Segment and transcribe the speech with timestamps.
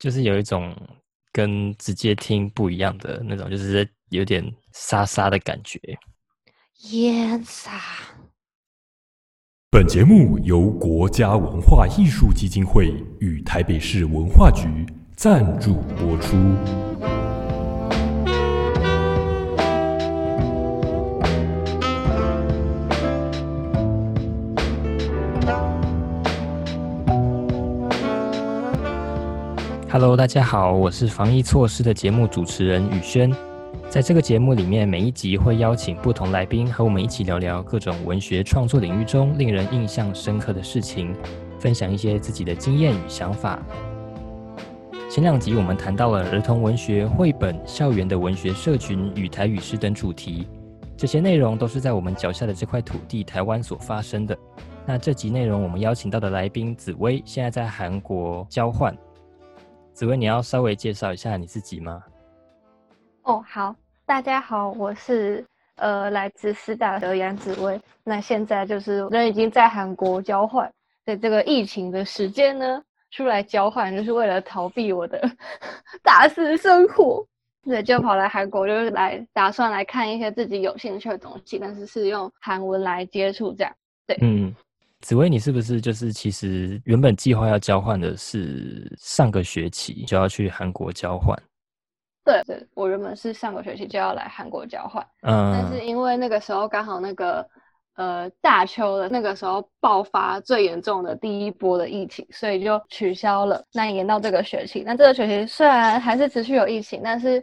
[0.00, 0.74] 就是有一种
[1.30, 4.42] 跟直接听不一样的那种，就是有点
[4.72, 5.78] 沙沙的感觉。
[6.90, 7.78] 烟沙。
[9.70, 14.66] 本节目由国家文化艺术基金会与台北市文化局
[15.14, 16.34] 赞助播出。
[29.92, 33.28] Hello，大家好，我是防疫措施的节目主持人宇轩。
[33.88, 41.12] 在这个节目里面，每一集会邀请不同来宾和我们一起聊聊各种文学创作领域中令人印象深刻的事情，
[41.58, 43.58] 分享一些自己的经验与想法。
[45.10, 50.46] 前两集我们谈到了儿童文学、绘本、校园的文学社群与台语诗等主题，
[50.96, 54.38] 这些内容都是在我们脚下的这块土地台湾所发生的。
[54.86, 58.96] 那这集内容我们邀请到的来宾紫薇，现在在韩国交换。
[60.00, 62.02] 紫薇，你要稍微介绍一下你自己吗？
[63.24, 67.78] 哦，好，大家好，我是呃来自师大的杨紫薇。
[68.02, 70.72] 那现在就是人已经在韩国交换，
[71.04, 75.20] 在这个疫情的时间呢，出来交换就是为了逃避我的
[76.02, 77.22] 大四生活，
[77.64, 83.72] 对，就跑来韩国，就是来打算来看一些自己有兴趣的东西，但是是用韩文来接触这样。
[84.06, 84.54] 对，嗯。
[85.00, 91.34] 紫薇，你是不是就是其实原本计划要交换的是上个学期就要去韩国交换？
[92.22, 97.48] 对对，我原本是上个学期就要来韩国交换，嗯，但是因为那个时候刚好那个
[97.96, 104.82] 呃大秋的那个时候爆发最严重的第一波的疫情，所以就取消了，那延到这个学期。
[104.84, 107.42] 那这个学期虽然还是持续有疫情，但是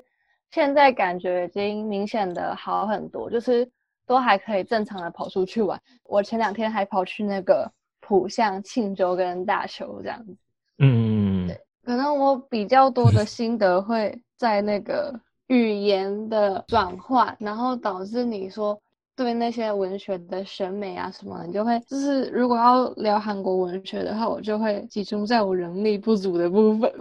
[0.52, 3.68] 现在感觉已经明显的好很多，就是。
[4.08, 5.80] 都还可以正常的跑出去玩。
[6.04, 7.70] 我前两天还跑去那个
[8.00, 10.36] 浦项、庆州跟大邱这样子。
[10.80, 18.80] 嗯，对，可能我比较多的心得会在那个语言的转换，然后导致你说
[19.16, 26.94] 对那些文学的审美啊什么，你就会就是如果要聊韩国文学的话，我就会集中在我能力不足的部分，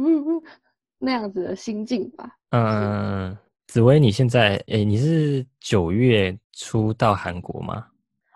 [0.98, 2.36] 那样子的心境吧。
[2.50, 3.36] 嗯。
[3.74, 7.84] 紫薇，你现在诶，你是九月初到韩国吗？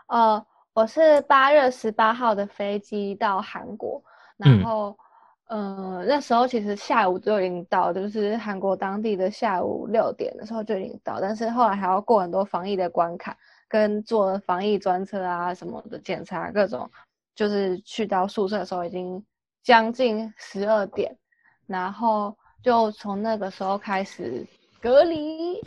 [0.08, 4.02] 呃，我是八月十八号的飞机到韩国，
[4.36, 4.98] 然后，
[5.46, 13.38] 呃，那时候其实下午就已经到，就是韩国当地的下午六点的时候就已经到，但是后来还要过很多防疫的关卡，
[13.68, 16.90] 跟坐防疫专车啊什么的检查各种，
[17.36, 19.24] 就是去到宿舍的时候已经
[19.62, 21.16] 将近十二点，
[21.64, 24.44] 然后就从那个时候开始。
[24.80, 25.60] 隔离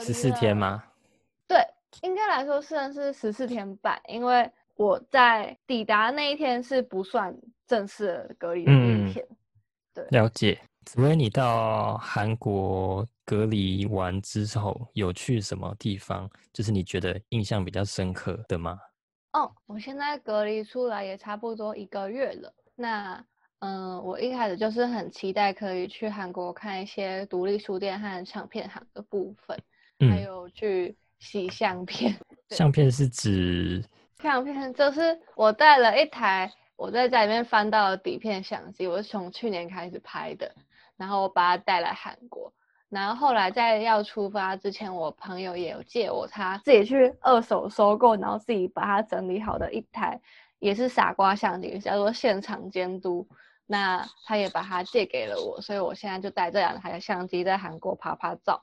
[0.00, 0.84] 十四天吗？
[1.48, 1.58] 对，
[2.02, 9.26] 应该来说算是十四天半，因为我在抵达那一天是不算正式隔离的那一天。
[9.94, 10.60] 对，了解。
[10.86, 16.28] 紫薇，你到韩国隔离完之后，有去什么地方？
[16.52, 18.78] 就是你觉得印象比较深刻的吗？
[19.32, 22.52] 哦，我现在隔离出来也差不多一个月了。
[22.74, 23.22] 那
[23.60, 29.58] 嗯，我一开始就是很期待可以去韩国看一些独立书店和唱片行的部分，
[30.10, 32.16] 还有去洗相片。
[32.48, 33.84] 相片是指？
[34.18, 40.50] 相片就是我带了一台我在家里面翻到的底片相机，我是从去年开始拍的，
[40.96, 42.50] 然后我把它带来韩国，
[42.88, 50.18] 然后后来在要出发之前，我朋友也有借我他自己去二手收购，然后自己把它整理好的一台，
[50.58, 53.28] 也是傻瓜相机，叫做现场监督。
[53.72, 58.60] 那他也把它借给了我，所以我现在就带这两台相机在韩国拍拍照。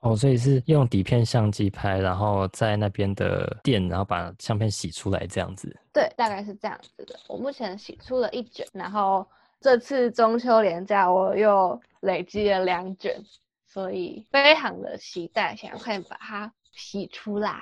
[0.00, 5.72] 哦，所以是用底片相机拍，然后在那边的店，然后把相片洗出来这样子。
[5.92, 7.16] 对，大概是这样子的。
[7.28, 9.24] 我目前洗出了一卷，然后
[9.60, 13.22] 这次中秋连假我又累积了两卷，
[13.68, 17.60] 所以非常的期待，想要快点把它洗出来。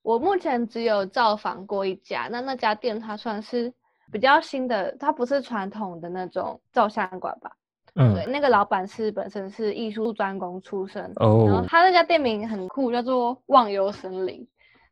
[0.00, 3.74] 我目前只有造访过一家，那那家店它算是。
[4.12, 7.50] 比较新的，它不是传统的那种照相馆吧？
[7.98, 14.46] 嗯，对，那个老板是本身是艺术专攻出身，哦，然后他那家店名很酷，叫做忘忧森林，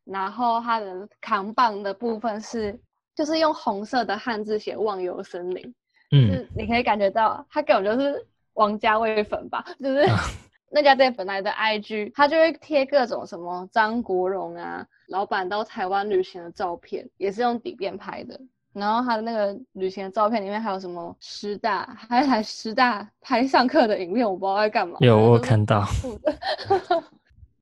[0.05, 2.81] 然后他的扛棒的部分是
[3.15, 5.75] 就是用红色的汉字写忘忧森林，
[6.13, 9.63] 嗯，你可以感觉到他根本就是王家卫粉吧？
[9.79, 10.07] 就是
[10.73, 18.41] 那家店本来的 IG，他就会贴各种什么张国荣啊，老板到台湾旅行的照片，也是用底片拍的。
[18.75, 24.99] 然后他的那个旅行的照片里面还有什么师大，还有台师大拍上课的影片，我不知道在干嘛。
[25.01, 25.87] 有我看到。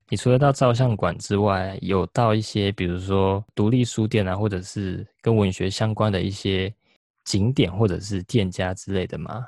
[0.08, 6.74] 你除了到照相馆之外，有到一些比如说独立书店啊，或者是跟文学相关的一些
[7.24, 9.46] 景点或者是店家之类的吗？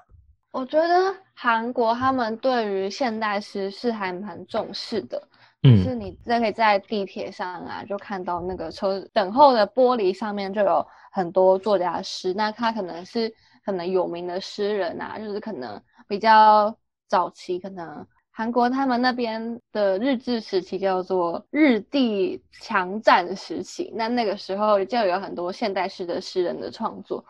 [0.52, 5.20] 我觉得韩国他们对于现代诗是还蛮重视的，
[5.64, 5.82] 嗯。
[5.82, 13.34] 就是你在可以在地铁上啊，就看到那个车等候的玻璃上面就有很多作家诗，那他可能是
[13.64, 16.76] 可能有名的诗人啊，就是可能比较
[17.08, 27.24] 早期，可能韩国他们那边的日治时期叫做日帝强占时期，那那个时候就有很多现代诗的诗人的创作，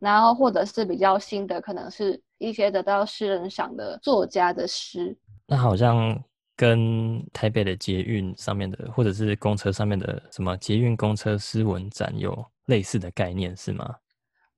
[0.00, 6.20] 然后或者是比较新的，可能是一些得到诗人赏的作家的诗，那好像
[6.58, 13.94] 跟台北的捷运上面的，或者是公车上面的什么捷运公车诗文展有类似的概念是吗？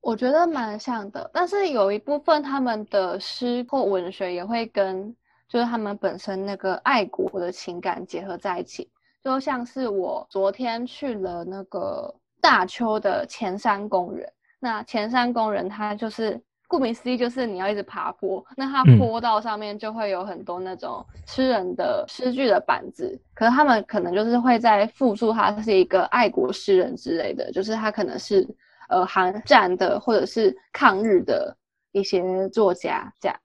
[0.01, 5.15] 我觉得蛮像的，但是有一部分他们的诗或文学也会跟
[5.47, 8.89] 就是他们本身那个爱国的情感结合在一起，
[9.23, 12.11] 就像是我昨天去了那个
[12.41, 28.47] 大邱的前山公园，那前山公园它就是顾名思义就是你要一直爬坡，那它嗯坡道上面就会有很多那种诗人的诗句的板子，可是他们可能就是会在复述他是一个爱国诗人之类的，就是他可能是
[28.87, 31.53] 呃韩战的或者是抗日的
[31.91, 33.37] 一些作家这样。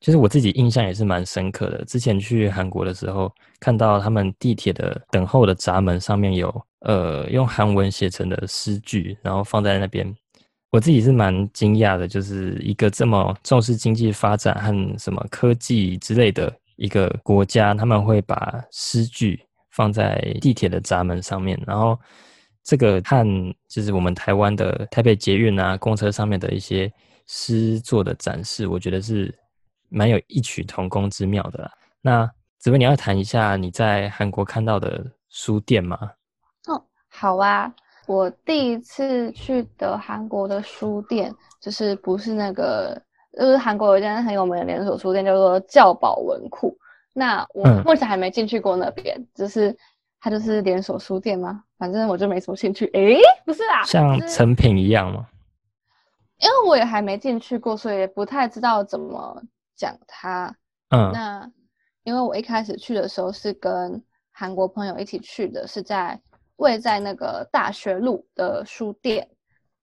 [0.00, 1.84] 其实我自己印象也是蛮深刻的。
[1.84, 10.12] 之前去韩国的时候，看到他们地铁的等候的闸门上面有呃用韩文写成的诗句，然后放在那边。
[10.74, 19.40] 我自己是蛮惊讶的，就是一个这么重视经济发展和什么科技之类的一个国家，他们会把诗句
[19.70, 21.96] 放在地铁的闸门上面，然后
[22.64, 26.92] 这个和就是我们台湾的台北捷运啊、公车上面的一些
[27.28, 29.32] 诗作的展示，我觉得是
[29.88, 31.70] 蛮有异曲同工之妙的啦。
[32.00, 32.28] 那
[32.58, 35.96] 子薇，你要谈一下你在韩国看到的书店吗？
[36.66, 37.72] 哦，好啊，
[38.06, 43.00] 我第一次去的韩国的书店，就是不是那个，
[43.32, 46.76] 就是韩国有一间很有名的连锁书店，叫做教保文库。
[47.12, 49.76] 那我嗯目前还没进去过那边，就是
[50.20, 51.62] 它就是连锁书店吗？
[51.78, 52.86] 反正我就没什么兴趣。
[52.92, 55.26] 诶，不是啦，像成品一样吗？
[56.38, 59.40] 因为我也还没进去过，所以也不太知道怎么
[59.76, 60.54] 讲它。
[60.90, 61.50] 嗯那
[62.02, 66.20] 因为我一开始去的时候是跟韩国朋友一起去的，是在
[66.56, 69.28] 位在那个大学路的书店。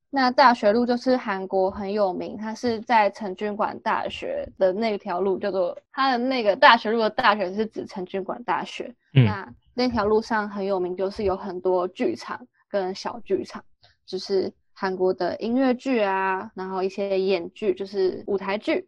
[0.10, 8.94] 那大学路就是韩国很有名，它是在成均馆大学的那条路，叫做它的那个大学路的大学是指成均馆大学。
[9.14, 13.64] 嗯那那条路上很有名，就是有很多剧场跟小剧场，
[14.06, 18.86] 就是韩国的音乐剧啊，然后一些演剧，就是舞台剧，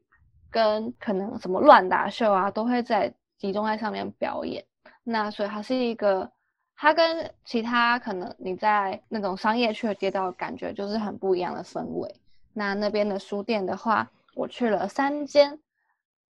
[0.51, 4.61] 跟可能什么乱打秀啊，都会在集中在上面表演。
[5.05, 6.29] 那所以它是一个，
[6.75, 12.13] 它跟其他可能你在那种商业区的街道感觉就是很不一样的氛围。
[12.53, 15.57] 那那边的书店的话，我去了三间，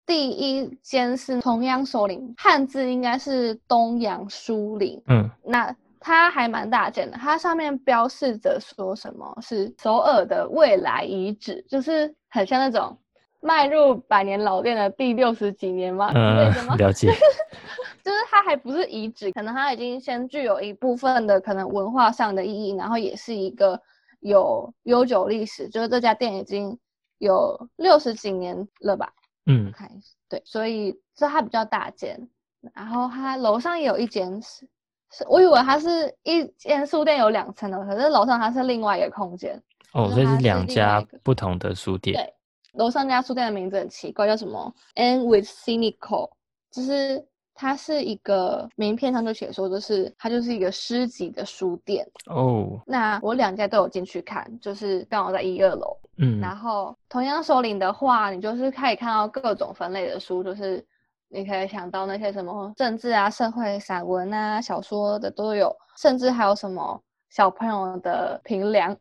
[0.05, 12.97] 第一间是同阳首领，汉字应该是东阳书林，嗯那它还蛮大件的，它上面标示着说什么是首尔的未来遗址，就是很像那种
[13.39, 16.11] 迈入百年老店的第六十几年吗？
[16.11, 16.77] 之类的吗嗯，？
[16.77, 17.11] 了解。
[18.03, 23.79] 就是它还不是遗址，可能它已经先具有一部分的可能文化上的意义，然后也是一个
[24.19, 26.77] 有悠久历史，就是这家店已经
[27.19, 29.11] 有六十几年了吧？
[29.45, 32.29] 嗯看一下，对，所以这它比较大间，
[32.73, 34.67] 然后它楼上也有一间是，
[35.11, 39.61] 是我以为它是一间书店有两层的，可是楼上它是另外一个空间。
[39.93, 42.15] 哦，就是它是所以是两家不同的书店。
[42.15, 42.33] 对，
[42.73, 46.29] 楼上那家书店的名字很奇怪，叫什么？And with cynical，
[46.71, 47.25] 就是
[47.61, 52.03] 它是一个名片上就写说，就是它就是一个诗集的书店。
[52.25, 55.95] 哦，那我两家都有进去看，就是刚好在一二楼。
[56.17, 60.83] 嗯然后同样首领的话，你就是可以看到各种分类的书，就是
[61.29, 66.99] 你可以想到那些什么政治啊、社会散文啊、小说的都有，甚至还有什么
[67.29, 68.97] 小朋友的评量，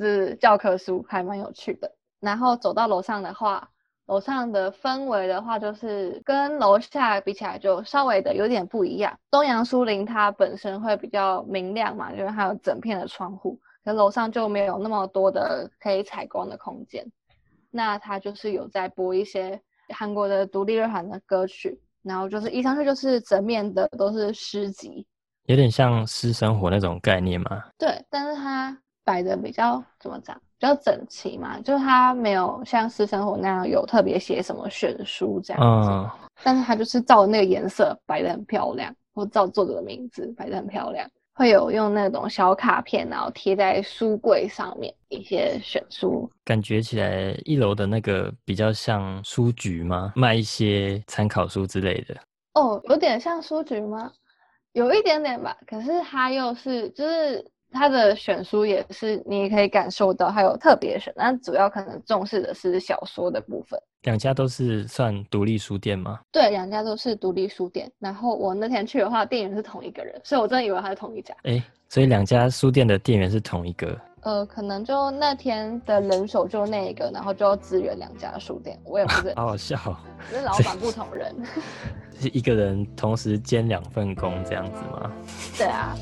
[0.00, 1.88] 是教科书，还蛮有趣的。
[2.18, 3.70] 然后走到楼上的话，
[4.10, 9.16] 楼上的氛围的话，就是跟楼下比起来就稍微的有点不一样。
[9.30, 13.56] 东阳书林它本身会比较明亮嘛，因为它有整片的窗户。
[13.84, 17.06] 可楼上就没有那么多的可以采光的空间。
[17.70, 19.58] 那它就是有在播一些
[19.94, 25.06] 韩国的独立乐团的歌曲，然后就是一上去就是整面的都是诗集，
[25.44, 27.62] 有点像私生活那种概念嘛。
[27.78, 36.10] 对，但是它摆的比较怎么讲，比较整齐嘛，就是它没有像私生活那样有特别写什么选书这样子，嗯，
[36.44, 46.30] 但是它就是照那个颜色摆的很漂亮，或照作者的名字摆的很漂亮，会有用那种小卡片，然后贴在书柜上面一些选书。
[46.44, 50.12] 感觉起来一楼的那个比较像书局吗？
[50.14, 52.14] 卖一些参考书之类的。
[52.52, 54.12] 哦，有点像书局吗？
[54.72, 55.56] 有一点点吧。
[55.66, 63.80] 可是它又是，就是它的选书也是，你也可以感受到它有特别选，但主要可能重视的是小说的部分。
[64.02, 66.20] 两家都是算独立书店吗？
[66.32, 67.90] 对，两家都是独立书店。
[67.98, 71.34] 然后我那天去的话，店员是同一个人，所以我真的以为他是同一家。
[71.42, 73.94] 哎，所以两家书店的店员是同一个？
[74.22, 79.32] 呃，可能就那天的人手就那一个，然后就要支援两家书店，我也不是。
[79.36, 79.76] 好好笑，
[80.30, 81.34] 是老板不同人，
[82.18, 85.12] 是一个人同时兼两份工这样子吗？
[85.58, 85.94] 对啊。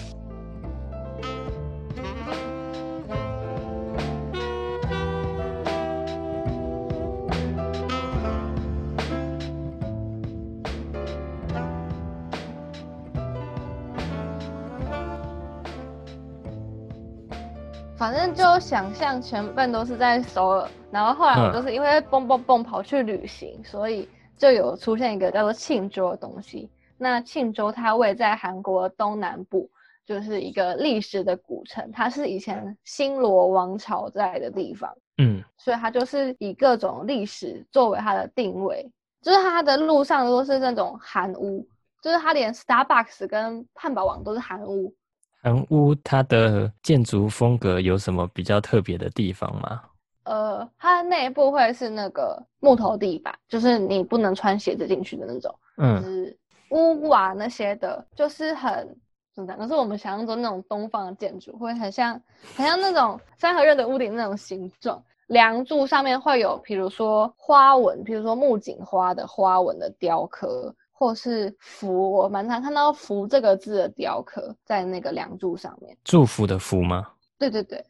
[17.98, 26.70] 反正就想象全部都是在首尔，然后后来我就是因为蹦蹦蹦跑去旅行，所以就有出现一个叫做庆州的东西。
[26.96, 29.68] 那庆州它位在韩国东南部，
[30.06, 34.88] 就是一个历史的古城，它是以前新罗王朝在的地方。
[35.16, 38.88] 嗯，所以它就是以各种历史作为它的定位，
[39.20, 41.66] 就是它的路上都是那种韩屋，
[42.00, 44.94] 就是它连 Starbucks 跟汉堡王都是韩屋。
[45.42, 49.82] 韩屋它的建筑风格有什么比较特别的地方吗？
[50.24, 55.54] 呃，它的内部会是那个木头地板，就是你不能穿鞋子进去的那种。
[55.78, 56.38] 嗯，是
[56.70, 58.96] 屋瓦那些的，就是很
[59.34, 59.56] 怎么讲？
[59.56, 62.20] 可是我们想象中那种东方的建筑，会很像
[62.56, 65.02] 很像那种三合院的屋顶那种形状。
[65.28, 70.74] 梁柱上面会有，比如说花纹，比如说木槿花的花纹的雕刻。
[70.98, 75.96] 或是福，我蛮常看到“福”这个字的雕刻在那个梁柱上面。
[76.02, 77.06] 祝福的福吗？
[77.38, 77.84] 对对对。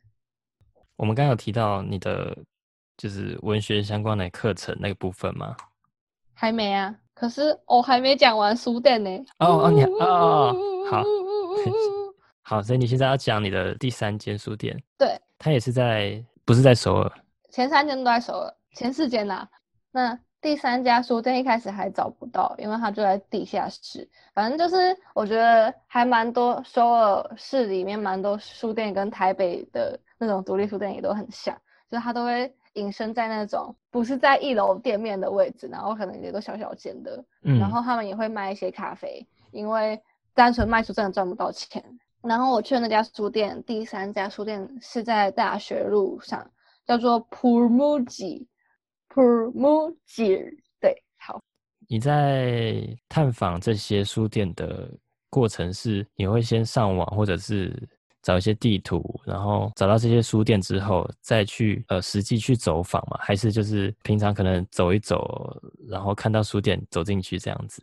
[0.97, 2.37] 我们刚刚有提到你的
[2.99, 5.57] 就是文学相关的课程那个部分吗？
[6.35, 9.11] 还没啊，可是我还没讲完书店呢。
[9.39, 10.55] 哦哦，你哦
[10.93, 11.03] 好，
[12.43, 14.79] 好，所以你现在要讲你的第三间书店。
[14.99, 17.11] 对，它也是在，不是在首尔。
[17.49, 19.49] 前三间都在首尔，前四间呐，
[19.93, 20.21] 那。
[20.41, 24.09] 第三家书店一开始还找不到，因为它就在地下室。
[24.33, 31.57] 反正就是我觉得还蛮多，首尔市里面蛮多书店跟台北的那种独立书店也都很像，
[31.91, 37.25] 就是它都会隐身在那种不是在一楼店面的位置，然后可能也都小小间的。
[37.43, 37.59] 嗯。
[37.59, 40.01] 然后他们也会卖一些咖啡，因为
[40.35, 41.83] 单纯卖书真的赚不到钱。
[42.23, 46.49] 然后我去的那家书店，第三家书店是在大学路上，
[46.87, 47.59] 叫做普
[49.19, 49.53] 木吉。
[49.53, 50.37] 普木吉
[50.81, 51.41] 对，好。
[51.89, 54.89] 你在探访这些书店的
[55.31, 57.75] 过程是，你会先上网，或者是
[58.23, 63.19] 找一些地图，然后找到这些书店之后，再去呃实际去走访嘛？
[63.21, 67.83] 还是就是平常可能走一走，然后看到书店走进去这样子？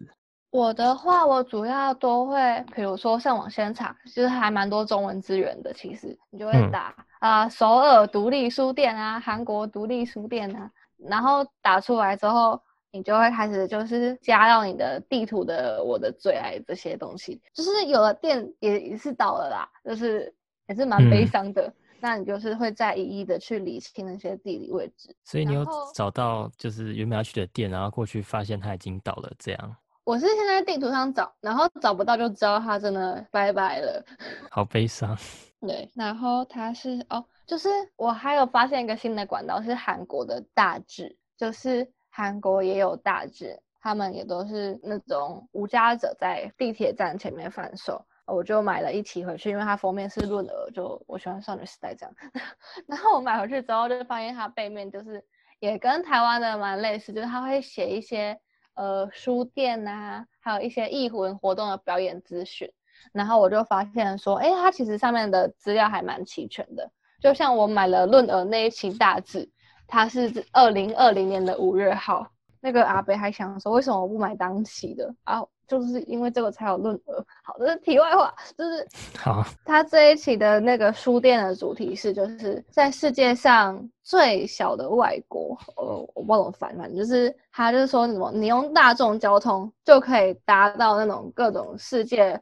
[0.51, 5.73] 我的话，我主要都会，比如说上网先查，就是还蛮多中文资源的。
[5.73, 10.71] 其实你就会打啊，首尔独立书店啊，韩国独立书店啊。
[11.09, 20.33] 然后打出来之后，你就会开始就是加到你的地图的我的最爱这些东西，就是有了店也也是倒了啦，就是
[20.67, 21.71] 也是蛮悲伤的。
[22.01, 25.15] 那你就是会再一一的去理清那些地理位置。
[25.23, 29.75] 所以你有找到就是原本要去的店，然后过去发现它已经倒了，这样。
[30.03, 34.05] 我是现在地图上找，然后找不到就知道它真的拜拜了。
[34.51, 35.17] 好悲伤。
[35.67, 37.25] 对，然后它是哦。
[37.47, 52.15] 就是我还有发现一个新的管道，是韩国的大志，就是韩国也有大志，他们也都是那种无家者在地铁站前面贩售，我就买了一期回去，因为它封面是润儿，就我喜欢少女时代这样。
[52.89, 55.23] 然后我买回去之后，就发现它背面就是
[55.59, 58.39] 也跟台湾的蛮类似，就是它会写一些
[58.73, 62.71] 呃书店啊，还有一些艺文活动的表演资讯。
[63.11, 66.89] 然后我就发现说，哎，它其实上面的资料还蛮齐全的。
[67.21, 69.49] 就像我买了论鹅那一期大字，
[69.87, 72.27] 它是二零二零年的五月号。
[72.61, 75.39] 那个阿北还想说，为什么我不买当期的啊？
[75.67, 77.23] 就是因为这个才有论鹅。
[77.43, 79.43] 好，这是题外话，就是 好。
[79.63, 85.55] 他这一期的那个书店的主题是，就是在世界上最小的外国。
[85.75, 85.83] 呃，
[86.15, 92.39] 我不知道怎么反，反正就是他就是说什么，你用大众交通就可以达到那种各种世界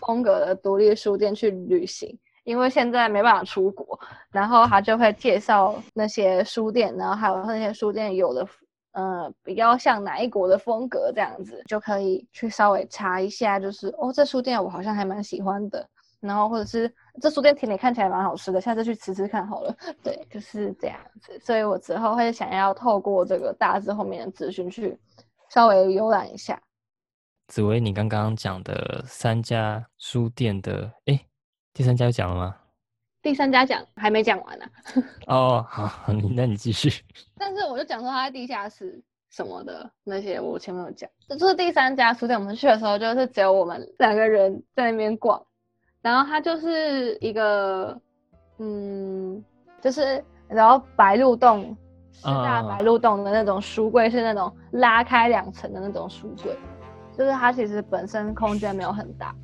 [0.00, 2.18] 风格的独立书店去旅行。
[2.44, 3.98] 因为现在没办法出国，
[4.30, 8.46] 然后他就会介绍那些书店，然后还有那些书店有的，
[8.92, 15.88] 呃，比较像哪一国的风格这样子，就可以去稍微查一下，就是哦，这书店我好像还蛮喜欢的，
[16.20, 19.74] 然后或者是这书店甜点看起来蛮好吃的，下次去吃吃看好了。
[20.02, 21.40] 对，就是这样子。
[21.40, 24.98] 所以我之后会想要透过这个大致后面的资讯去
[25.48, 26.60] 稍微浏览一下。
[27.46, 31.20] 紫薇，你刚刚讲的三家书店的，哎，
[31.72, 32.56] 第三家讲了吗？
[33.20, 34.64] 第三家讲还没讲完呢。
[35.28, 36.90] 哦，好，你那你继续。
[37.38, 41.08] 但是我就讲说他在地下室什么的那些，我前面有讲。
[41.28, 45.40] 这就是第三家书店，我们去的时候就是只有我们两个人在那边逛，
[46.00, 47.98] 然后它就是一个，
[48.58, 49.42] 嗯，
[49.82, 51.76] 就是然后白鹿洞，
[52.12, 56.56] 四大白鹿洞的那种书柜是那种拉开两层的那种书柜。
[57.16, 59.34] 就是它其实本身空间没有很大。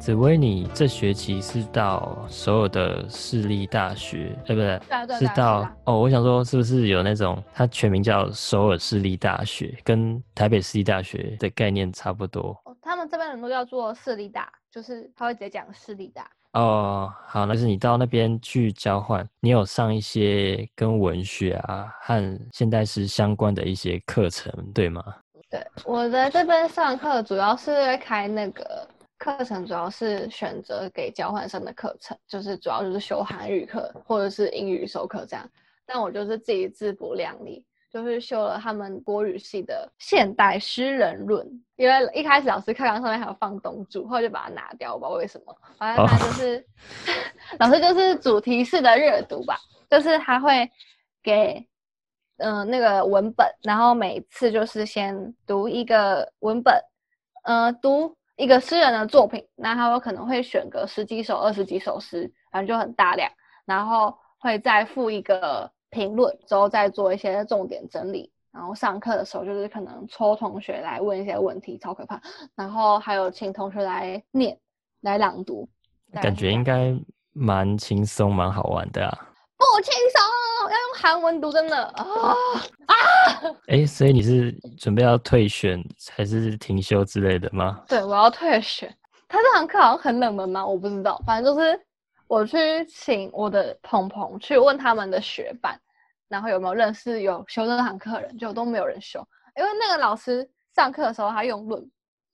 [0.00, 4.80] 紫薇，你这学期是到所有的私立大学，对不对？
[5.18, 12.58] 是到哦，我想说，是不是有那种它全名叫首尔市立大学，跟台北市立大学的概念差不多？
[12.64, 16.26] 哦，他们这边人都叫做市立大，就是他会直接讲市立大。
[16.54, 25.04] 哦，好，那是你到那边去交换，你有上一些跟文学啊和现代诗相关的一些课程，对吗？
[25.50, 28.88] 对，我在这边上课主要是开那个。
[29.20, 35.46] 课程主要是选择给交换生的课程，就是主要就是修韩语课或者是英语授课这样。
[35.84, 37.62] 但我就是自己自不量力，
[37.92, 41.46] 就是修了他们国语系的现代诗人论。
[41.76, 45.54] 因为一开始老师课纲上面还有放东主，后来就把它拿掉，我不知道为什么。
[45.76, 46.66] 反正他就是
[47.60, 49.58] 老师就是主题式的阅读吧，
[49.90, 50.66] 就是他会
[51.22, 51.62] 给
[52.38, 56.82] 嗯那个文本，然后每次就是先读一个文本，
[57.44, 58.16] 呃读。
[58.40, 63.30] 一个诗人的作品，那他有可能会选个十几首、二十几首诗，反正就很大量，
[63.66, 68.32] 然后会再附一个评论，之后再做一些重点整理。
[68.50, 72.18] 然后上课的时候就是可能抽同学来问一些问题，超可怕。
[72.56, 74.58] 然后还有请同学来念、
[75.02, 75.68] 来朗读，
[76.10, 76.98] 感觉应该
[77.34, 79.18] 蛮轻松、蛮好玩的啊。
[79.58, 80.22] 不轻松，
[81.00, 82.04] 韩文读，真的啊
[82.86, 82.94] 啊！
[83.68, 87.82] 哎，所以你是准备要退选还是停休之类的吗？
[87.88, 88.94] 对，我要退选。
[89.26, 90.66] 他这堂课好像很冷门吗？
[90.66, 91.80] 我不知道，反正就是
[92.26, 95.80] 我去请我的朋朋去问他们的学伴，
[96.28, 101.90] 然后有没有认识有修这堂课的人，就都没有人修，因为那个老师上课的时候他用论，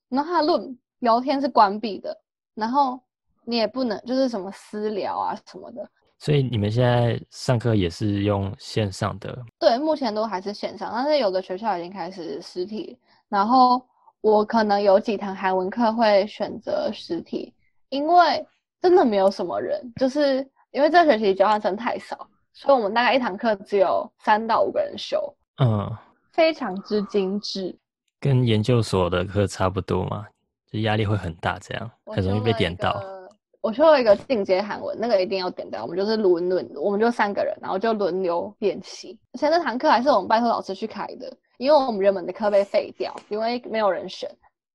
[0.08, 2.20] 然后他的论聊天是关闭的，
[2.54, 3.00] 然后
[3.44, 5.88] 你也不能就是什么私聊啊什么的。
[6.18, 9.38] 所以你们现在上课也是用线上的？
[9.58, 12.98] 对，目前都还是线上，但是有的学校已经开始实体。
[13.28, 13.80] 然后
[14.20, 17.52] 我可能有几堂韩文课会选择实体，
[17.90, 18.46] 因为
[18.80, 20.38] 真的没有什么人，就是
[20.70, 22.16] 因为这学期交换生太少，
[22.54, 25.18] 所以我们大概一堂课只有三到五个人修。
[25.58, 25.90] 嗯，
[26.32, 27.76] 非常之精致，
[28.20, 30.26] 跟研究所的课差不多嘛，
[30.70, 33.02] 就压力会很大，这样很容易被点到。
[33.66, 35.82] 我修了一个进阶韩文，那个一定要点掉。
[35.82, 39.18] 我们就是轮轮，我们就三个人，然后就轮流练习。
[39.32, 44.30] 而且那堂课还是我们拜托老师去开的，因为我们原本的课被废掉，因为没有人选，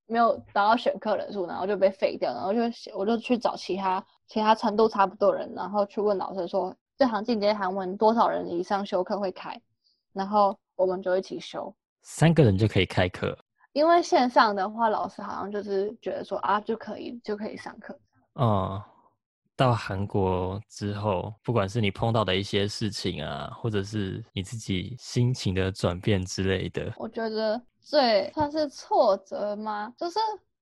[0.07, 2.33] 没有达到选课人数，然后就被废掉。
[2.33, 2.59] 然后就
[2.93, 9.57] 我就去找其他其他程度差不多人，然后去问老师说这堂进阶韩文多少人以上修课会开，
[10.11, 11.73] 然后我们就一起修。
[12.01, 13.37] 三个人就可以开课，
[13.71, 17.97] 因为线上的话，老师好像就是觉得说啊就可以就可以上课。
[18.33, 18.81] 哦，
[19.55, 29.93] 到韩国之后，不管是你碰到的一些事情啊，或者是你自己心情的转变之类的，我觉得最算是挫折吗？
[29.97, 30.17] 就是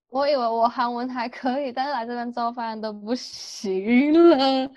[0.09, 4.69] 我以为我韩文还可以，但是来这边之后发现都不行了。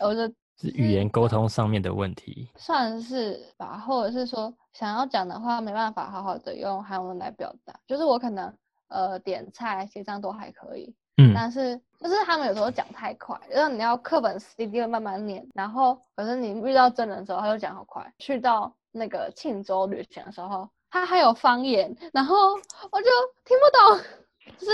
[0.00, 0.22] 我就
[0.56, 8.52] 是语言沟通上面的问题，算是吧，或者是说想要讲的话没办法好好的用韩文来表达，就是我可能
[8.88, 10.94] 呃点菜结账都还可以。
[11.18, 18.12] 嗯，但是就是他们有时候讲太快，就是你要课本 CD 慢慢念，然后可是你遇到真人的时候，他就讲好快。
[18.18, 23.10] 去到那个庆州旅行的时候，他还有方言，然后我就
[23.44, 24.00] 听不懂。
[24.58, 24.72] 就是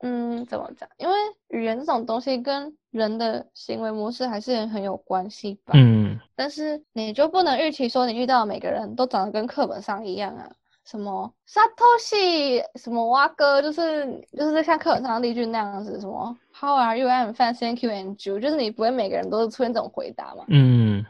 [0.00, 0.88] 嗯，怎么讲？
[0.98, 1.14] 因为
[1.48, 5.72] 语言这种东西跟人的行为模式还是很有关系吧。
[5.74, 10.52] 嗯，但是你就不能预期说你遇到每个人都长得跟课本上一样啊。
[10.86, 17.08] 什么沙托西，什么蛙哥，就是就是像课本上的例句那样子，什么 How are you?
[17.08, 18.38] I'm fine, thank you, and you。
[18.38, 20.44] 就是你不会每个人都是出现这种回答嘛？
[20.48, 21.04] 嗯。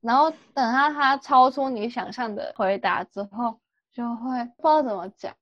[0.00, 3.58] 然后等他他超出你想象的回答之后，
[3.92, 5.34] 就会不知道怎么讲，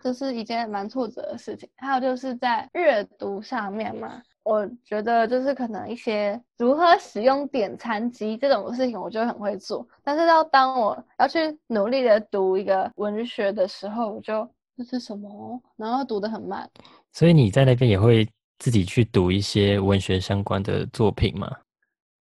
[0.00, 1.68] 这是一件蛮挫折的事情。
[1.76, 9.84] 还有就是在阅读上面嘛，我觉得就是可能一些如何使用点餐机这种事情，我就很会做。
[10.04, 15.60] 但是要当我要去努力的读一个文学的时候，我就这是什么？
[15.74, 16.70] 然后读得很慢。
[17.10, 18.24] 所以你在那边也会
[18.60, 21.50] 自己去读一些文学相关的作品吗？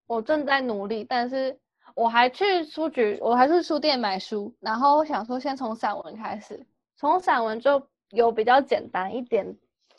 [0.08, 1.54] 我正在努力，但是
[1.94, 4.56] 我还去书局，我还是书店买书。
[4.62, 9.46] 然后我想说，先从散文开始，从散文就有比较简单一点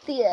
[0.07, 0.33] 点。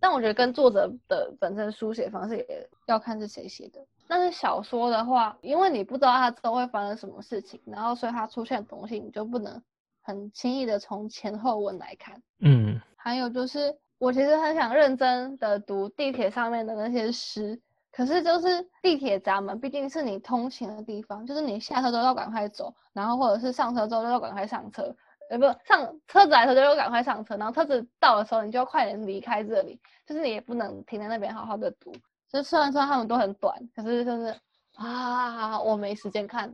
[0.00, 3.78] 但我觉得跟作者的本身书写方式也要看是谁写的。
[4.08, 9.62] 但是小说的话，因为你不知道它之后会发生什么事情，然后所以它出现的东西你就不能
[10.02, 12.20] 很轻易的从前后文来看。
[12.40, 17.60] 嗯，还有就是我其实很想认真的读地铁上面的那些诗。
[17.92, 24.94] 可是就是地铁闸门毕竟是你通勤的地方，就是你下车之后要赶快走，然后或者是上车之后就要赶快上车，
[25.30, 31.92] 呃，不上车子来的时候就要赶快上车，然后车子到的时候你就要快点离开这里，就是你也不能停在那边好好的读。
[32.28, 34.34] 就虽然说他们都很短，可是就是
[34.74, 36.52] 啊，我没时间看。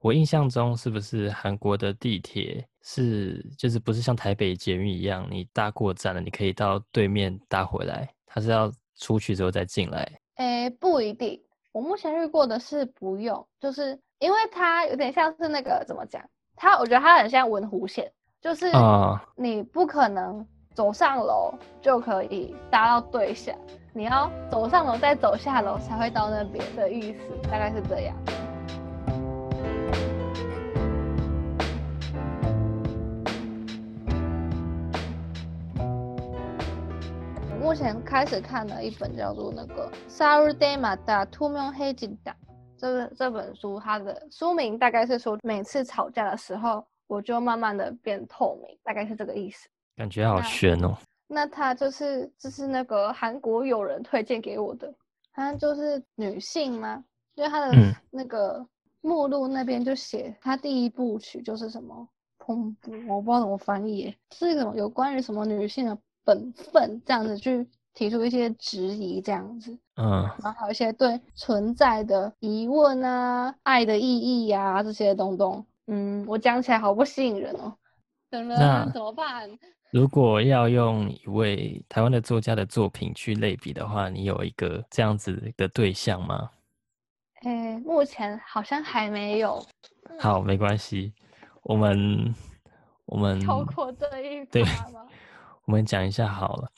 [0.00, 10.06] 我印象中是不是韩国的地铁是就是不是像台北捷运一样，你搭过站了你可以到对面搭回来，它是要出去之后再进来？
[10.36, 11.42] 诶，不一定。
[11.72, 16.22] 我目前遇过的是不用，就是因为它有点像是那个怎么讲？
[16.62, 18.08] 它我觉得它很像文湖线，
[18.40, 18.70] 就是
[19.34, 23.52] 你不可能走上楼就可以搭到对象，
[23.92, 27.18] 你要走上楼再走下楼才会到那边的意思，
[27.50, 28.16] 大概是这样。
[37.60, 42.16] 目前开始看了一本叫做那个《Saturday m a d a t u m y o n h e j i n
[42.22, 42.36] d a
[42.82, 49.68] 这这本书，它的书名大概是说每次吵架的时候，我就慢慢的变透明，大概是这个意思。
[49.96, 50.96] 感觉好悬哦。
[51.28, 54.92] 那它就是就是那个韩国友人推荐给我的，
[55.32, 57.02] 它就是女性吗？
[57.36, 57.72] 因为它的
[58.10, 58.66] 那个
[59.00, 62.06] 目录那边就写，它第一部曲就是什么
[62.38, 62.74] 砰，
[63.08, 65.96] 我不知道怎么翻译，是一种有关于什么女性的。
[66.24, 77.74] 本分这样子去提出一些质疑，这样子，嗯，然后还有一些对存在的疑问啊，爱的意义呀这些东东，嗯，我讲起来好不吸引人哦。
[78.30, 79.48] 那怎么办？
[79.92, 86.50] 如果要用一位台湾的作家的作品去类比的话，你有一个这样子的对象吗？
[87.42, 89.62] 诶，目前好像还没有。
[90.18, 91.12] 好，没关系，
[91.62, 92.34] 我们
[93.04, 94.64] 我们超过这一对。
[95.66, 96.70] 我们讲一下好了，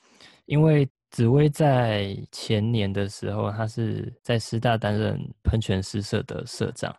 [0.47, 6.93] 因为紫薇在前年的时候，他是在师大担任喷泉诗社的社长。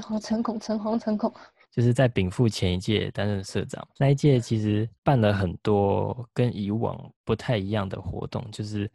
[0.00, 1.34] 好 成功，成功，成功。
[1.72, 8.88] 就是在禀赋前一届担任社长，那一届其实办了很多跟以往不太一样的活动，就是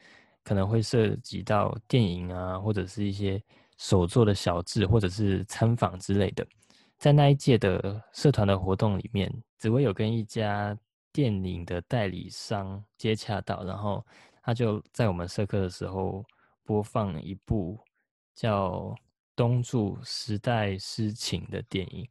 [0.46, 3.44] 可能会涉及到电影啊，或者是一些
[3.78, 6.48] 手作的小志，或者是参访之类的。
[6.98, 10.74] 在那一届的社团的活动里面，紫薇有跟一家。
[11.14, 14.06] 电影的代理商接洽到，然后
[14.48, 16.24] 他就在我们社课的时候
[16.64, 17.78] 播放一部
[18.34, 18.70] 叫
[19.36, 22.08] 《东柱时代诗情》的电影，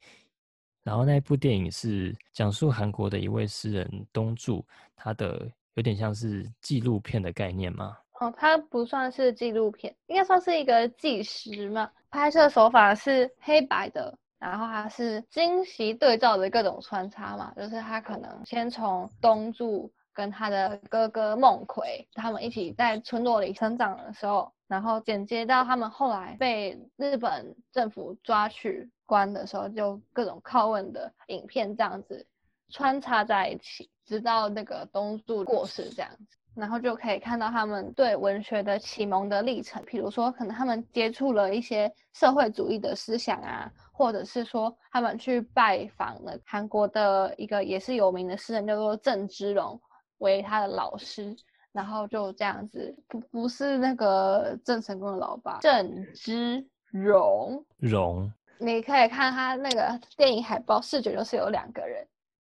[0.82, 4.62] 然后那部电影是讲述韩国的一位诗人东柱，
[4.94, 7.96] 他的有点像是纪录片的概念吗？
[8.20, 11.90] 哦，它不算是纪录片，应该算是一个纪实嘛。
[12.10, 14.14] 拍摄手法是黑白的。
[14.38, 32.26] 然后它是惊喜对照的各种穿插嘛，就是他可能先从东柱跟他的哥哥孟奎他们一起在村落里成长的时候，然后剪接到他们后来被日本政府抓去关的时候，就各种拷问的影片这样子
[32.70, 43.70] 穿插在一起，直到那个东柱过世这样子，然后就可以看到他们对文学的启蒙的历程，譬如说可能他们接触了一些社会主义的思想啊。
[43.98, 49.80] 或者是说，他们去拜访了韩国的一个也是有名的诗人，叫做郑芝龙
[50.18, 51.34] 为他的老师，
[51.72, 57.64] 然后就这样子，不不是那个郑成功的老爸，郑芝荣。
[57.78, 62.08] 荣，你可以看他那个电影海报，视觉就是有两个人，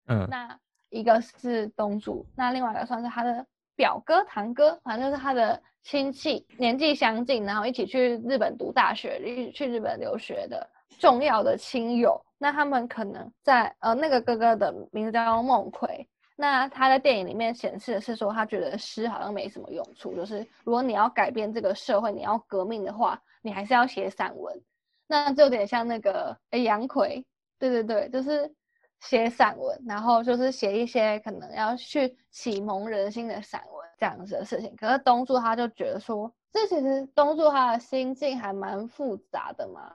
[0.09, 0.59] 嗯，那
[0.91, 10.69] 一个是东主，那另外一个算是他的表哥堂哥，反正就是他的亲戚，年纪相近，然后一起去日本读大学，一起去日本留学的。
[10.99, 24.63] 重要的亲友，那他们可能在呃，那个哥哥的名字叫孟奎，那他在电影里面显示的是说，他觉得诗好像没什么用处，就是如果你要改变这个社会，你要革命的话，你还是要写散文。
[25.09, 27.25] 那就有点像那个哎杨奎，
[27.59, 28.53] 对对对，就是
[29.01, 34.75] 写散文，然后就是写一些可能要去启蒙人心的散文这样子的事情。
[34.77, 39.95] 可是东柱他就觉得说，这其实东柱他的心境还蛮复杂的嘛，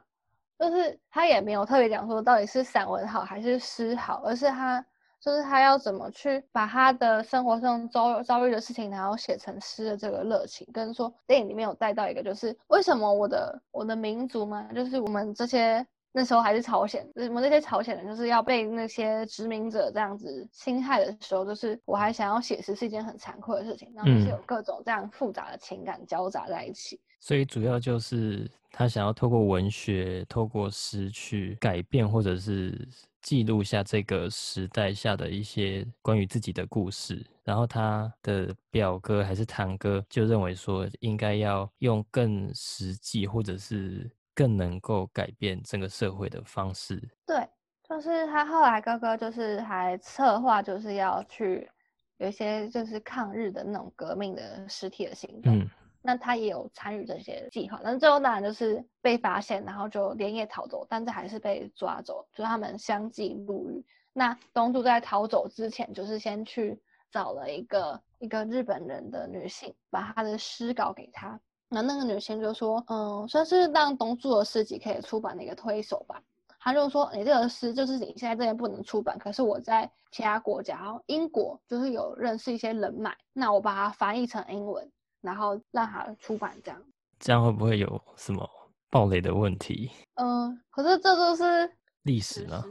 [0.57, 4.83] 就是他也没有特别讲说到底是散文好还是诗好，而是他
[5.21, 15.85] 就是他要怎么去把他的生活上遭遭遇的事情，然后写成诗的这个热情，跟说电影里面有带到一个，就是为什么我的我的民族嘛，就是我们这些。
[16.13, 26.99] 那时候还是朝鲜，我们那些朝鲜人就是要被那些殖民者这样子侵害的时候，就是我还想要写诗是一件很残酷的事情，然后是有各种这样复杂的情感交杂在一起。
[27.21, 32.85] 所以主要就是他想要透过文学、透过诗去改变或者是
[33.21, 37.25] 记录下这个时代下的一些关于自己的故事。
[37.43, 44.09] 然后他的表哥还是堂哥就认为说，应该要用更实际或者是。
[44.33, 46.97] 更能够改变整个社会的方式。
[47.25, 47.45] 对，
[47.83, 51.69] 就是他后来哥哥就是还策划，就是要去
[52.17, 55.59] 有一些就是抗日的那种革命的实体的行动。
[55.59, 55.69] 嗯，
[56.01, 63.85] 那他也有参与这些计划，但最后当然就是被发现，然后就连夜逃走，但是还是被抓走，就他们相继入狱。
[64.13, 71.39] 那东柱在逃走之前，就是先去找了一个一个日本人的女性，把他的诗稿给她。
[71.69, 76.21] 那那个女性就说，嗯，算是让东柱的诗集可以出版的一个推手吧。
[76.59, 86.81] 他就说，你这个诗就是你现在这边不能出版，可是我在其他国家，然后英国就是有认识一些人脉，那我把它翻译成英文，然后让它出版这样。
[87.19, 88.49] 这样会不会有什么
[88.89, 89.91] 暴雷的问题？
[90.15, 91.71] 嗯，可是这就是
[92.03, 92.63] 历史呢？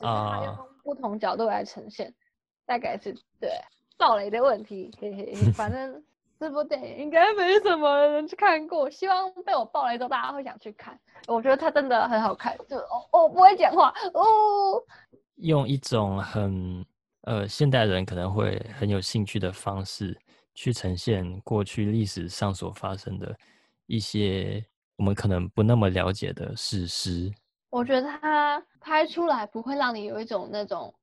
[0.00, 2.12] 啊，用不同角度来呈现，
[2.66, 3.50] 大概是对
[3.96, 4.90] 暴雷的问题。
[5.00, 6.02] 嘿嘿，反正。
[6.42, 10.98] 这部电影应该没什么人去看过，希望被我暴雷之后大家会想去看。
[11.28, 14.82] 我觉得它真的很好看，就哦哦不会讲话哦，
[15.36, 16.84] 用一种很
[17.20, 20.20] 呃现代人可能会很有兴趣的方式
[20.54, 23.36] 去呈现过去历史上所发生的
[23.86, 24.64] 一些
[24.96, 27.32] 我们可能不那么了解的史实。
[27.70, 30.94] 我觉得它拍出来不会让你有一种那种。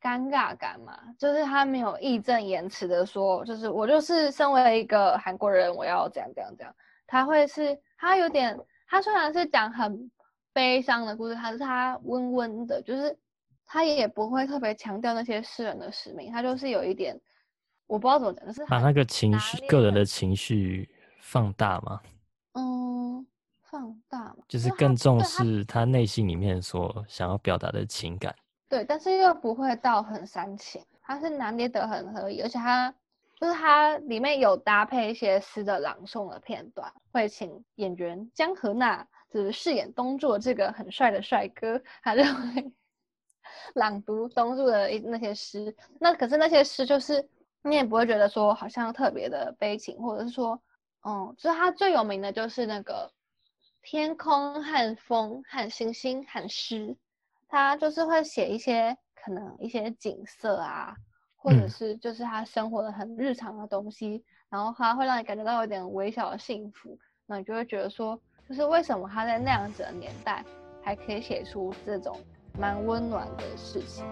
[0.00, 6.72] 尴尬感嘛，就是他没有义正言辞的说，就是我就是身为一个韩国人，我要怎样怎样怎样。
[7.04, 10.08] 他会是，他有点，他虽然是讲很
[10.52, 13.18] 悲伤的故事，但是他温温的，就是
[13.66, 17.20] 他也不会特别强调那些诗人的使命，他就是有一点，
[17.88, 20.88] 我不知道怎么讲，就是把那个情绪、个人的情绪
[21.20, 22.00] 放大吗？
[22.52, 23.26] 嗯，
[23.62, 28.34] 放大嘛，就是更重视他内心里面所想要表达的情感。
[28.68, 32.94] 对，但是又不会到很煽情，他是拿捏得很合理，而且他
[33.40, 42.72] 就是他里面有搭配一些诗的朗诵的片段，会请演员江河娜就是饰演东柱这个很帅的帅哥，他就会
[43.74, 45.74] 朗读东柱的那些诗。
[45.98, 47.26] 那可是那些诗就是
[47.70, 50.60] 你也不会觉得说好像特别的悲情，或者是说，
[51.04, 53.12] 嗯，就是他最有名的就是那个
[53.82, 56.96] 天空和风和星星和诗。
[57.50, 60.94] 他就是会写一些可能一些景色啊，
[61.34, 70.44] 或者是就是他生活的很日常的东西，然后他会让你感觉到有点微小的幸福，那你就会觉得说，就是为什么他在那样子的年代
[70.82, 72.20] 还可以写出这种
[72.58, 74.04] 蛮温暖的事情。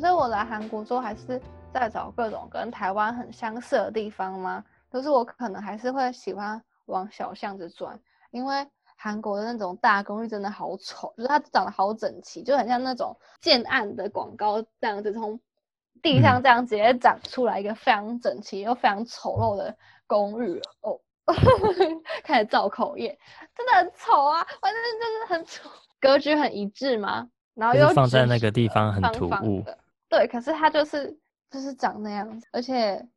[0.00, 1.38] 觉得我来韩国之后，还是
[1.74, 4.64] 在找各种跟台湾很相似的地方吗？
[4.90, 15.38] 就是我可能还是会喜欢往小巷子转，因为韩国的那种大公寓真的好丑，就是它长得好整齐，就很像那种建案的广告这样子，从
[16.00, 20.98] 地上这样直接长出来一个非常整齐又非常丑陋的公寓哦，
[22.24, 23.18] 开始造口业，
[23.54, 25.68] 真的很丑啊，反正就是很丑，
[26.00, 27.28] 格局很一致吗？
[27.54, 29.62] 然后又放在那个地方很突兀。
[30.10, 31.16] 对，可是它就是
[31.50, 33.08] 就是长那样子，而且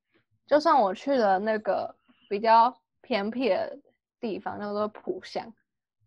[0.45, 1.93] 就算我去了那个
[2.29, 3.79] 比较偏僻的
[4.21, 5.51] 地方，叫做浦乡，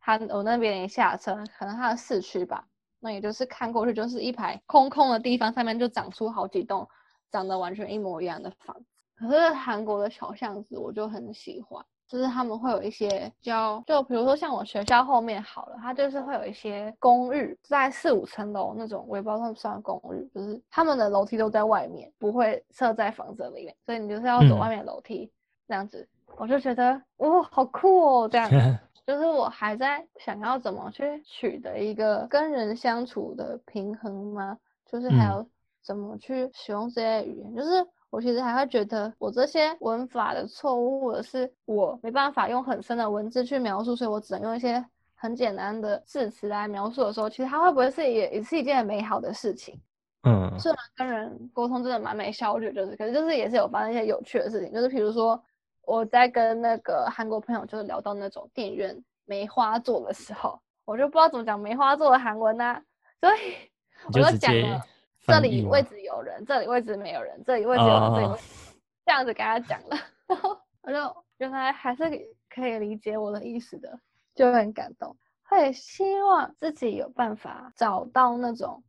[0.00, 2.68] 它我那边一下车，可能它的市区吧，
[3.00, 6.88] 那也就是看过去就是一排空空的地方，上面就长出好几栋
[7.32, 8.86] 长得完全一模一样的房子。
[9.16, 11.84] 可是韩国的小巷子，我就很喜欢。
[12.08, 25.30] 就是他们会有一些叫，就比如说像我学校后面好了，它就是会有一些公寓，在四五层楼那种，我也不知道算不算公寓，就是他们的楼梯都在外面，不会设在房子里面，所以你就是要走外面楼梯
[25.66, 26.08] 这样子。
[26.36, 28.48] 我就觉得哇，好酷哦，这样，
[29.06, 34.58] 就是我还在想要怎么去取得一个跟人相处的平衡吗？
[34.84, 35.44] 就是还有
[35.82, 44.82] 怎么去使用这些语言，就是我其实还会觉得我这些文法的错误，或者是我没办法用很深的文字去描述，所以我只能用一些
[45.14, 49.78] 很简单的字词来描述的时候，其实它会不会是也也是一件美好的事情？
[50.22, 55.38] 嗯，虽然跟人沟通真的蛮没效率，就是，可是就是也是有发生一些有趣的事情，就是比如说
[55.82, 62.80] 我在跟那个韩国朋友就是聊到那种电影院梅花座的时候，我就不知道怎么讲梅花座的韩文呐、
[63.20, 63.70] 所以
[64.06, 64.82] 我就讲了
[65.26, 68.36] 这里位置有人，这里位置没有人，这里位置有人，这里位哦。
[68.36, 72.04] 置这样子跟他讲了，然后我就原来还是
[72.48, 74.00] 可以理解我的意思的，
[74.34, 78.82] 就很感动，会希望自己有办法找到那种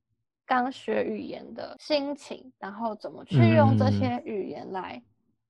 [0.46, 3.92] 刚学语言的心情，然后怎么去用这嗯。
[3.92, 5.04] 些语言来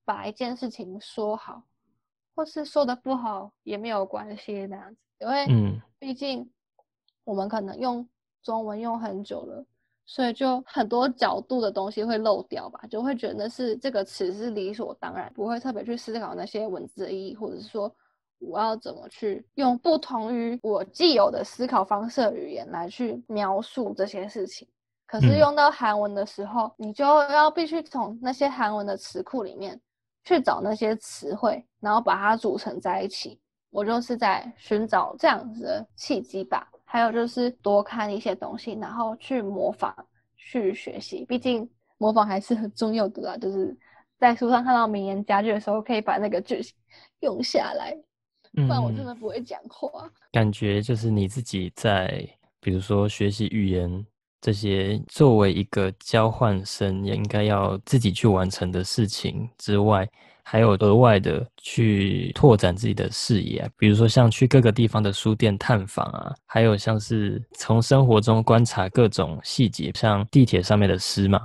[0.04, 1.62] 把一件事情说好，
[2.34, 5.80] 或是说的不好也没有关系那样子，因为嗯。
[5.98, 6.48] 毕竟
[7.24, 8.08] 我们可能用
[8.42, 9.66] 中文用很久了，
[10.10, 17.94] 所以就很多角度的东西会漏掉吧，就会觉得是这个词是理所当然，不会特别去思考那些文字的意义，或者是说
[18.38, 24.66] 我要怎么去用不同于我既有的思考方式的语言来去描述这些事情。
[25.06, 29.78] 可是嗯用到韩文的时候，你就要必须从那些韩文的词库里面
[30.24, 33.38] 去找那些词汇，然后把它组成在一起。
[33.70, 36.66] 我就是在寻找这样子的契机吧。
[36.90, 39.94] 还有就是多看一些东西，然后去模仿、
[40.36, 41.24] 去学习。
[41.26, 43.36] 毕竟模仿还是很重要的啦。
[43.36, 43.76] 就是
[44.18, 46.74] 在书上看到名言佳句的时候，可以把那个句型
[47.20, 47.94] 用下来，
[48.54, 50.10] 不然我真嗯，的不会讲话。
[50.32, 52.26] 感觉就是你自己在，
[52.58, 54.06] 比如说学习语言
[54.40, 60.08] 这些，作为一个交换生，也应该要自己去完成的事情之外，
[60.50, 71.38] 还有额外的去拓展自己的视野啊，比如说像去各个地方的书店探访啊，还有像是从生活中观察各种细节，像地铁上面的诗嘛。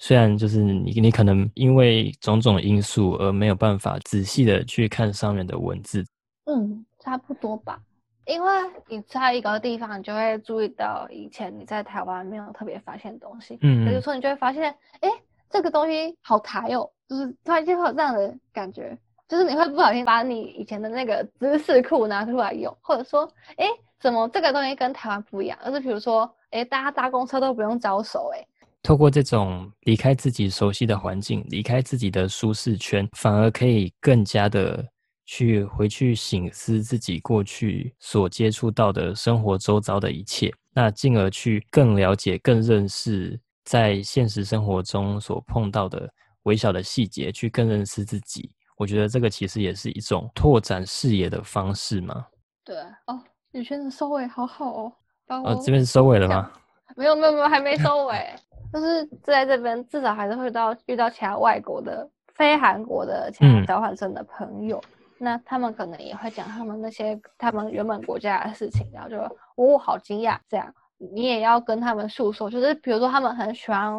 [0.00, 6.04] 虽然就是你，你可能因为种种因素而没有办法仔细的去看上面的文字，
[6.46, 7.80] 嗯，差不多吧。
[8.26, 8.50] 因为
[8.88, 13.56] 你在一个地方，你就会注意到以前你在台湾没有特别发现的东西。
[13.62, 15.08] 嗯比如说，你就会发现，哎，
[15.50, 18.96] 这个东西好台哦，就是突然间会有这样的感觉，
[19.28, 23.66] 就是你会不小心把你以前的那个知识库拿出来用，或者说，哎，
[24.00, 25.58] 怎么这个东西跟台湾不一样？
[25.62, 28.46] 而是比如说，哎，大家搭公车都不用招手，哎，
[28.82, 34.84] 透过这种离开自己熟悉的环境，离开自己的舒适圈，反而可以更加的
[35.26, 46.08] 去回去醒思自己过去所接触到的生活周遭的一切，那进而去更了解、更认识在现实生活中所碰到的
[46.44, 48.50] 微小的细节，去更认识自己。
[48.78, 52.24] 我觉得这个其实也是一种拓展视野的方式嘛。
[52.64, 52.74] 对，
[53.06, 53.20] 哦，
[53.52, 54.92] 宇轩的收尾好好哦，
[55.26, 56.50] 把哦，我这边收尾了吗？
[56.96, 58.34] 没有没有没有，还没收尾，
[58.72, 64.82] 就是在这边至少还是会到遇到其他外国的非韩国的其他嗯交换生的朋友，
[65.18, 69.18] 那他们可能也会讲他们那些他们原本国家的事情，然后就
[69.56, 73.92] 哦好惊讶这样，你也要跟他们诉说，就是比如说他们很喜欢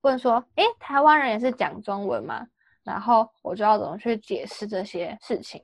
[0.00, 2.46] 问说，诶，台湾人也是讲中文吗？
[2.82, 5.62] 然后我就要怎么去解释这些事情。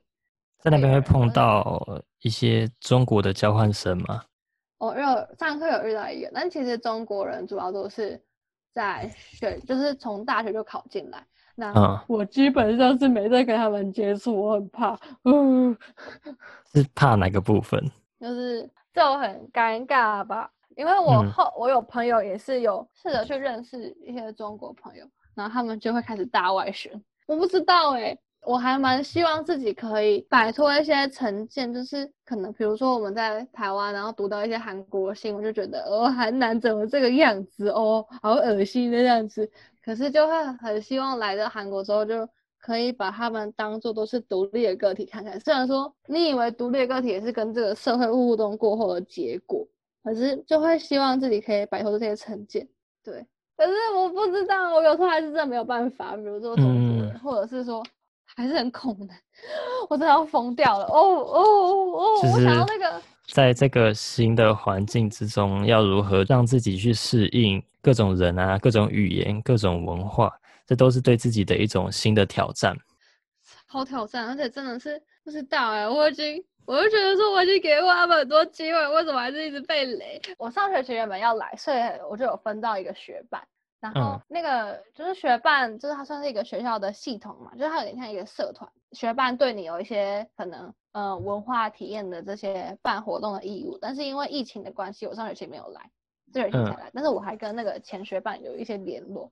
[0.59, 1.81] 在那边会碰嗯到
[2.21, 4.23] 一些中国的交换生吗？
[4.77, 8.21] 我哦有上课有遇到一个，但其实中国人主要都是
[8.73, 11.25] 在学，就是从大学就考进来。
[11.55, 15.75] 那嗯我基本上是没在跟他们接触，我很怕，嗯，
[16.73, 17.81] 是怕哪个部分？
[18.19, 20.51] 就是就很尴尬吧。
[20.75, 26.91] 因为我嗯后、我有朋友也是有试着去认识一些中国朋友，然后他们就会开始大外宣。
[27.27, 39.49] 我不知道哎、我还蛮希望自己可以摆脱一些成见，就是可能比如说我们在台湾，然后读到一些韩国新闻，就觉得哦，韩男怎么这个样子哦，好恶心的样子。
[39.83, 42.27] 可是就会很希望来到韩国之后，就
[42.59, 45.39] 可以把他们当做都是独立的个体看看。
[45.39, 49.67] 虽然说你以为独立的个体也是跟这个社会互动过后的结果，
[50.05, 52.65] 可是就会希望自己可以摆脱这些成见。
[53.03, 53.25] 对，
[53.57, 56.15] 可是我不知道，我有时候还是真的没有办法。
[56.15, 57.83] 比如说中国人，嗯或者是说
[58.23, 59.13] 还是很恐的，
[59.89, 60.85] 我真的要疯掉了。
[60.85, 63.01] 哦哦哦我想是要那个。
[63.29, 70.31] 在这个新的环境之中，要如何让自己去适应各种人啊、各种语言、各种文化，
[70.67, 72.77] 这都是对自己的一种新的挑战。
[73.65, 80.21] 好挑战，而且真的是不知道哎、我已经，我就觉得说我已经给过他们很多机会，为什么还是一直被雷？
[80.37, 81.77] 我上学期原本要来，所以
[82.09, 83.47] 我就有分到一个学伴，
[83.79, 95.81] 然后嗯那个就是学伴，就是它算是一个学校的系统嘛，就是它有点像一个社团，学伴对你有一些可能呃文化体验的这些办活动的义务，但是因为疫情的关系，我上学期没有来。
[96.33, 99.31] 这学期才来，但是我还跟那个前学伴有一些联络。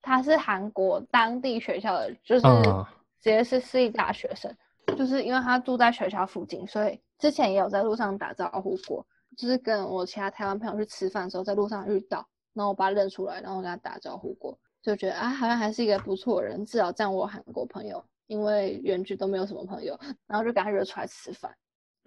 [0.00, 2.86] 他是韩国当地学校的，就是嗯
[3.20, 4.54] 直接是私立大学生，
[4.96, 9.06] 就是因为他住在学校附近，所以之前也有在路上打招呼过，
[9.36, 21.54] 就是跟我其他台湾朋友去吃饭的时候，在路上遇到，然后我把他认出来，然后跟他打招呼过，就觉得啊，好像还是一个不错的人，至少这样我有韩国朋友，因为远距都没有什么朋友，然后就跟他约出来吃饭。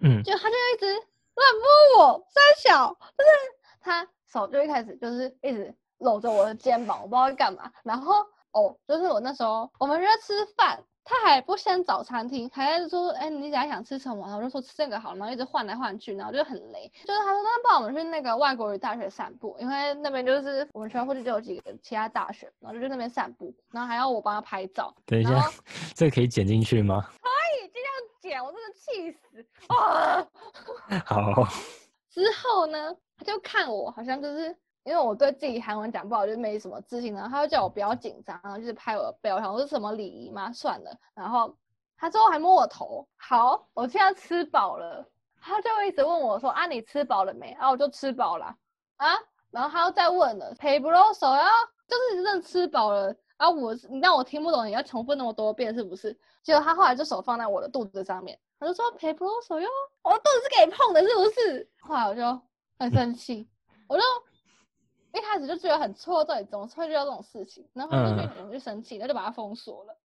[0.00, 0.86] 嗯就他就一直
[1.34, 1.48] 乱
[1.96, 3.30] 摸我，三小，就是
[3.80, 7.70] 他手就一开始就是一直搂着我的肩膀，我不知道在干嘛。
[7.82, 8.14] 然后
[8.52, 14.20] 哦，就是我那时候我们约吃饭，他还不先找餐厅，还在说，哎、你等下想吃什么？
[14.26, 16.92] 然后我就说吃这个好了，然后一直换来换去，然后就很雷。
[17.06, 24.94] 就是他说，那不然我们去那个外国语大学散步，因为那边就是我们学校附近就有几个其他大学，然后就去那边散步，然后还要我帮他拍照。
[25.06, 25.50] 等一下，
[25.94, 27.08] 这个可以剪进去吗？
[27.22, 27.28] 可
[27.64, 27.74] 以，就
[28.20, 30.26] 这样剪，我真的气死啊！
[31.06, 31.48] 好，
[32.12, 34.54] 之后呢，他就看我好像就是
[34.88, 40.50] 因为我对自己韩文讲不好，就没什么自信，然后他就叫我不要紧张，然后就是拍我的背，我想说什么礼仪吗？
[40.50, 41.54] 算了，然后
[41.94, 45.06] 他之后还摸我头，好，我现在吃饱了，
[45.38, 47.52] 他就一直问我说啊你吃饱了没？
[47.52, 48.46] 啊我就吃饱了
[48.96, 49.08] 啊，
[49.50, 51.44] 然后他又再问了，赔不露手要
[51.86, 53.14] 就是真的吃饱了。
[53.36, 56.18] 啊，我你让我听不懂，你要重复那么多遍是不是？
[56.42, 59.68] 结果他后来就手放在我的肚子上面，他就说赔不露手哟，
[60.02, 61.70] 我的肚子是给碰的，是不是？
[61.80, 62.40] 后来我就
[62.78, 63.46] 很生气，
[63.86, 64.02] 我就
[65.12, 67.66] 一开始就觉得很错，到底怎么会遇到这种事情？
[67.72, 69.96] 然后我就觉得我就生气，然后就把它封锁了。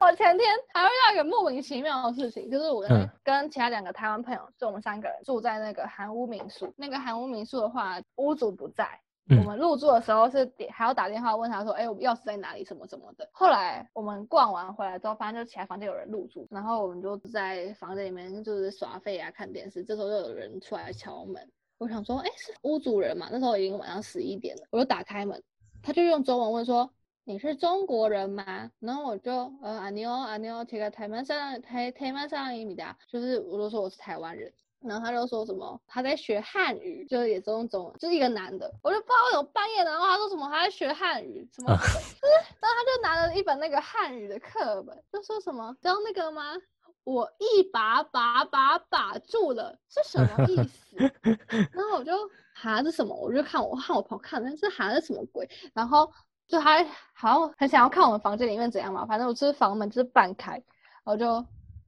[0.00, 6.72] 我前天还遇到一个莫名其妙的事情，就是我嗯跟其他两个台湾朋友，就我们三个人住在那个韩屋民宿。
[6.76, 8.98] 那个韩屋民宿的话，屋主不在，
[9.28, 13.28] 我嗯们入住的时候是点还要打电话问他说，哎、我们钥匙在哪里什么什么的。
[13.30, 19.84] 后来我们逛完回来之后，发现就其他房间有人入住，然后我们就在房间里面就是耍废啊看电视。
[19.84, 21.46] 这时候就有人出来敲门，
[21.80, 23.28] 我想说，哎、是屋主人嘛？
[23.32, 25.42] 那时候已经晚上十一点了，我就打开门，
[25.82, 26.88] 他就用中文问说。
[27.24, 28.68] 你是中国人吗？
[28.80, 29.30] 然后我就
[29.62, 46.56] 呃阿妞阿妞，这个台湾上台台湾上一米的，就是我就说我是台湾人，然后他就说什么他在学汉语，就是也是用中文，就是一个男的，我就不知道为什么半夜，然后他说什么他在学汉语，什么，就 是然后他就拿了一本那个汉语的课本，就说什么知道那个吗？
[47.10, 50.96] 我一把把把把住了是什么意思？
[51.72, 52.12] 然后我就
[52.54, 53.12] 哈是什么？
[53.16, 55.48] 我就看我看我朋友看，但是哈是什么鬼？
[55.74, 56.08] 然后
[56.46, 60.62] 就他好像很想要看我们房间里面怎样嘛，反正我就是房门就是半开，
[61.04, 61.44] 我就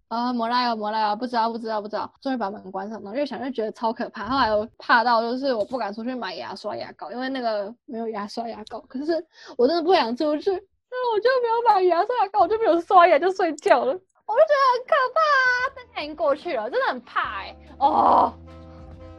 [0.09, 4.29] 啊摩拉呀摩拉呀，不知道不知道不知道，终于把门关上了，越想越觉得超可怕。
[4.29, 9.25] 后来我怕到就是我不敢出去买牙刷牙膏，因为那个没有牙刷牙膏，可是
[9.57, 13.95] 我真的不想出去，那我就没有买牙刷牙膏，我就没有刷牙就睡觉了，
[14.27, 15.73] 我就觉得很可怕啊。
[15.75, 18.33] 但它已经过去了，真的很怕哎、哦。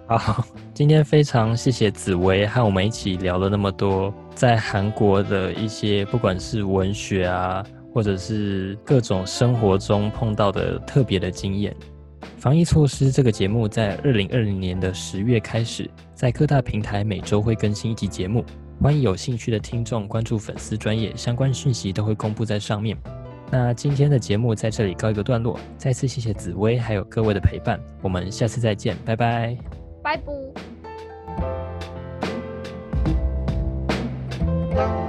[0.06, 11.76] 好，今天非常谢谢紫薇和我们一起聊了那么多在韩国的一些，不管是文学啊，或者是各种生活中碰到的特别的经验。
[12.38, 18.44] 防疫措施这个节目在二零二零年的十月开始，在各大平台每周会更新一集节目，
[18.82, 22.98] 欢迎有兴趣的听众关注粉丝专业，相关讯息都会公布在上面。
[23.56, 29.56] 那今天的节目在这里告一个段落，再次谢谢紫薇还有各位的陪伴，我们下次再见，拜拜，
[30.02, 30.20] 拜
[34.76, 35.03] 拜。